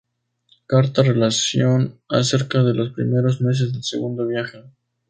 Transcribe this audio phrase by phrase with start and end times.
[0.65, 4.63] Carta-relación acerca de los primeros meses del Segundo Viaje.